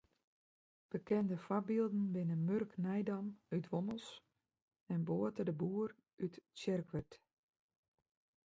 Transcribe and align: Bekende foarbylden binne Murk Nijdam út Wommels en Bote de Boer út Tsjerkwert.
Bekende 0.93 1.35
foarbylden 1.45 2.05
binne 2.15 2.37
Murk 2.47 2.71
Nijdam 2.85 3.27
út 3.55 3.65
Wommels 3.71 4.07
en 4.91 5.01
Bote 5.07 5.43
de 5.47 5.53
Boer 5.59 5.89
út 6.25 6.33
Tsjerkwert. 6.55 7.11